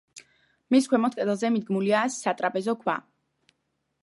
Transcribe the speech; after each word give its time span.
მის 0.75 0.87
ქვემოთ 0.93 1.17
კედელზე 1.19 1.53
მიდგმულია 1.57 2.01
სატრაპეზო 2.17 2.79
ქვა. 2.85 2.97